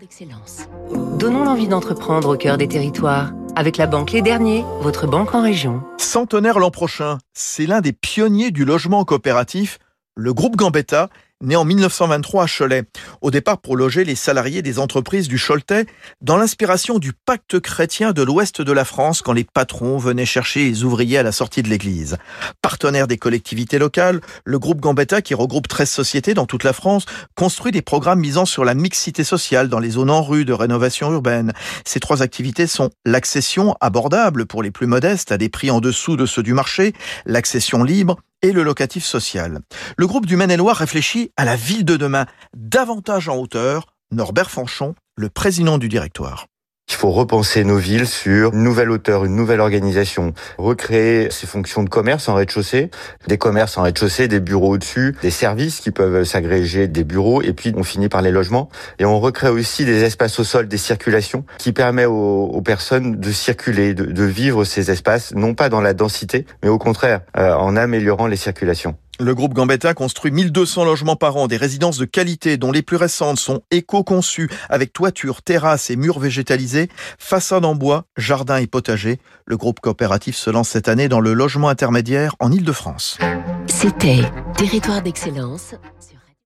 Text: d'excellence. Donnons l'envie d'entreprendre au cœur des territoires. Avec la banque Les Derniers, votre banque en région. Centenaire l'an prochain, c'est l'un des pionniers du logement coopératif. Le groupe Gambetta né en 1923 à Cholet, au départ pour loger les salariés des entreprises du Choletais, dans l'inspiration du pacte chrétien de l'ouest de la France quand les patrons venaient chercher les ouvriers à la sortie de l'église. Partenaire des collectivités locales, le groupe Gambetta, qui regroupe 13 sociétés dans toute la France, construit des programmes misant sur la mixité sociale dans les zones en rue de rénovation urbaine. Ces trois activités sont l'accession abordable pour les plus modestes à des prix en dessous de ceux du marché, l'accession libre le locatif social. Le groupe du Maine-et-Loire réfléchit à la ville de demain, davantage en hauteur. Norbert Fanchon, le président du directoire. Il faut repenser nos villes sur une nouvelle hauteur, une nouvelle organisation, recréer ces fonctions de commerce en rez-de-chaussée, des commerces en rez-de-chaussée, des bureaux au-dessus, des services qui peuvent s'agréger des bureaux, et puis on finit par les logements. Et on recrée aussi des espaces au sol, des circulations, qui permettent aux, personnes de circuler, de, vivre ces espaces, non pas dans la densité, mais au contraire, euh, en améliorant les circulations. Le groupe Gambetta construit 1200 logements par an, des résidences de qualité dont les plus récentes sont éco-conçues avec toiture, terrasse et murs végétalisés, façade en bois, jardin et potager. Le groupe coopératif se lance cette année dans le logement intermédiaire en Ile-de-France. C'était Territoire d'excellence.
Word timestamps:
d'excellence. 0.00 0.68
Donnons 1.18 1.44
l'envie 1.44 1.68
d'entreprendre 1.68 2.34
au 2.34 2.36
cœur 2.36 2.58
des 2.58 2.68
territoires. 2.68 3.32
Avec 3.54 3.76
la 3.76 3.86
banque 3.86 4.12
Les 4.12 4.22
Derniers, 4.22 4.64
votre 4.80 5.06
banque 5.06 5.34
en 5.34 5.42
région. 5.42 5.82
Centenaire 5.96 6.58
l'an 6.58 6.70
prochain, 6.70 7.18
c'est 7.32 7.66
l'un 7.66 7.80
des 7.80 7.92
pionniers 7.92 8.50
du 8.50 8.64
logement 8.64 9.04
coopératif. 9.04 9.78
Le 10.14 10.34
groupe 10.34 10.56
Gambetta 10.56 11.08
né 11.42 11.54
en 11.54 11.64
1923 11.64 12.44
à 12.44 12.46
Cholet, 12.46 12.84
au 13.20 13.30
départ 13.30 13.58
pour 13.58 13.76
loger 13.76 14.04
les 14.04 14.14
salariés 14.14 14.62
des 14.62 14.78
entreprises 14.78 15.28
du 15.28 15.38
Choletais, 15.38 15.86
dans 16.22 16.38
l'inspiration 16.38 16.98
du 16.98 17.12
pacte 17.12 17.60
chrétien 17.60 18.12
de 18.12 18.22
l'ouest 18.22 18.62
de 18.62 18.72
la 18.72 18.86
France 18.86 19.20
quand 19.20 19.34
les 19.34 19.44
patrons 19.44 19.98
venaient 19.98 20.24
chercher 20.24 20.64
les 20.64 20.84
ouvriers 20.84 21.18
à 21.18 21.22
la 21.22 21.32
sortie 21.32 21.62
de 21.62 21.68
l'église. 21.68 22.16
Partenaire 22.62 23.06
des 23.06 23.18
collectivités 23.18 23.78
locales, 23.78 24.20
le 24.44 24.58
groupe 24.58 24.80
Gambetta, 24.80 25.20
qui 25.20 25.34
regroupe 25.34 25.68
13 25.68 25.90
sociétés 25.90 26.32
dans 26.32 26.46
toute 26.46 26.64
la 26.64 26.72
France, 26.72 27.04
construit 27.34 27.72
des 27.72 27.82
programmes 27.82 28.20
misant 28.20 28.46
sur 28.46 28.64
la 28.64 28.74
mixité 28.74 29.22
sociale 29.22 29.68
dans 29.68 29.78
les 29.78 29.90
zones 29.90 30.10
en 30.10 30.22
rue 30.22 30.46
de 30.46 30.54
rénovation 30.54 31.12
urbaine. 31.12 31.52
Ces 31.84 32.00
trois 32.00 32.22
activités 32.22 32.66
sont 32.66 32.90
l'accession 33.04 33.76
abordable 33.80 34.46
pour 34.46 34.62
les 34.62 34.70
plus 34.70 34.86
modestes 34.86 35.32
à 35.32 35.38
des 35.38 35.50
prix 35.50 35.70
en 35.70 35.80
dessous 35.80 36.16
de 36.16 36.24
ceux 36.24 36.42
du 36.42 36.54
marché, 36.54 36.94
l'accession 37.26 37.82
libre 37.82 38.16
le 38.52 38.62
locatif 38.62 39.04
social. 39.04 39.60
Le 39.96 40.06
groupe 40.06 40.26
du 40.26 40.36
Maine-et-Loire 40.36 40.76
réfléchit 40.76 41.32
à 41.36 41.44
la 41.44 41.56
ville 41.56 41.84
de 41.84 41.96
demain, 41.96 42.26
davantage 42.56 43.28
en 43.28 43.36
hauteur. 43.36 43.86
Norbert 44.12 44.50
Fanchon, 44.50 44.94
le 45.16 45.28
président 45.28 45.78
du 45.78 45.88
directoire. 45.88 46.46
Il 46.96 47.00
faut 47.00 47.10
repenser 47.10 47.62
nos 47.62 47.76
villes 47.76 48.06
sur 48.06 48.54
une 48.54 48.62
nouvelle 48.62 48.90
hauteur, 48.90 49.26
une 49.26 49.36
nouvelle 49.36 49.60
organisation, 49.60 50.32
recréer 50.56 51.30
ces 51.30 51.46
fonctions 51.46 51.82
de 51.82 51.90
commerce 51.90 52.26
en 52.30 52.34
rez-de-chaussée, 52.36 52.90
des 53.28 53.36
commerces 53.36 53.76
en 53.76 53.82
rez-de-chaussée, 53.82 54.28
des 54.28 54.40
bureaux 54.40 54.70
au-dessus, 54.70 55.14
des 55.20 55.30
services 55.30 55.80
qui 55.80 55.90
peuvent 55.90 56.24
s'agréger 56.24 56.88
des 56.88 57.04
bureaux, 57.04 57.42
et 57.42 57.52
puis 57.52 57.74
on 57.76 57.82
finit 57.82 58.08
par 58.08 58.22
les 58.22 58.30
logements. 58.30 58.70
Et 58.98 59.04
on 59.04 59.20
recrée 59.20 59.50
aussi 59.50 59.84
des 59.84 60.04
espaces 60.04 60.40
au 60.40 60.44
sol, 60.44 60.68
des 60.68 60.78
circulations, 60.78 61.44
qui 61.58 61.72
permettent 61.72 62.06
aux, 62.06 62.62
personnes 62.62 63.20
de 63.20 63.30
circuler, 63.30 63.92
de, 63.92 64.24
vivre 64.24 64.64
ces 64.64 64.90
espaces, 64.90 65.34
non 65.34 65.52
pas 65.52 65.68
dans 65.68 65.82
la 65.82 65.92
densité, 65.92 66.46
mais 66.62 66.70
au 66.70 66.78
contraire, 66.78 67.20
euh, 67.36 67.52
en 67.52 67.76
améliorant 67.76 68.26
les 68.26 68.36
circulations. 68.36 68.96
Le 69.18 69.34
groupe 69.34 69.54
Gambetta 69.54 69.94
construit 69.94 70.30
1200 70.30 70.84
logements 70.84 71.16
par 71.16 71.36
an, 71.36 71.46
des 71.46 71.56
résidences 71.56 71.96
de 71.96 72.04
qualité 72.04 72.58
dont 72.58 72.70
les 72.70 72.82
plus 72.82 72.96
récentes 72.96 73.38
sont 73.38 73.62
éco-conçues 73.70 74.50
avec 74.68 74.92
toiture, 74.92 75.42
terrasse 75.42 75.88
et 75.90 75.96
murs 75.96 76.18
végétalisés, 76.18 76.90
façade 77.18 77.64
en 77.64 77.74
bois, 77.74 78.04
jardin 78.18 78.58
et 78.58 78.66
potager. 78.66 79.18
Le 79.46 79.56
groupe 79.56 79.80
coopératif 79.80 80.36
se 80.36 80.50
lance 80.50 80.68
cette 80.68 80.88
année 80.88 81.08
dans 81.08 81.20
le 81.20 81.32
logement 81.32 81.68
intermédiaire 81.68 82.36
en 82.40 82.52
Ile-de-France. 82.52 83.18
C'était 83.66 84.20
Territoire 84.56 85.02
d'excellence. 85.02 85.74